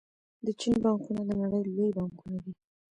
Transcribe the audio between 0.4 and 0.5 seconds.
د